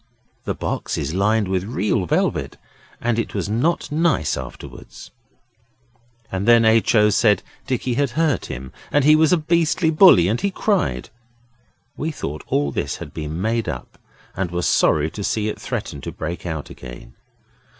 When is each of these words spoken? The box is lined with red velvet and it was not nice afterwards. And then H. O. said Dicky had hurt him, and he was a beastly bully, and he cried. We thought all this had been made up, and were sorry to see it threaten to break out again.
The 0.45 0.55
box 0.55 0.97
is 0.97 1.13
lined 1.13 1.47
with 1.47 1.63
red 1.63 2.09
velvet 2.09 2.57
and 2.99 3.19
it 3.19 3.35
was 3.35 3.47
not 3.47 3.91
nice 3.91 4.35
afterwards. 4.35 5.11
And 6.31 6.47
then 6.47 6.65
H. 6.65 6.95
O. 6.95 7.11
said 7.11 7.43
Dicky 7.67 7.93
had 7.93 8.09
hurt 8.17 8.47
him, 8.47 8.71
and 8.91 9.03
he 9.05 9.15
was 9.15 9.31
a 9.31 9.37
beastly 9.37 9.91
bully, 9.91 10.27
and 10.27 10.41
he 10.41 10.49
cried. 10.49 11.11
We 11.95 12.09
thought 12.09 12.43
all 12.47 12.71
this 12.71 12.95
had 12.95 13.13
been 13.13 13.39
made 13.39 13.69
up, 13.69 13.99
and 14.35 14.49
were 14.49 14.63
sorry 14.63 15.11
to 15.11 15.23
see 15.23 15.47
it 15.49 15.61
threaten 15.61 16.01
to 16.01 16.11
break 16.11 16.47
out 16.47 16.71
again. 16.71 17.13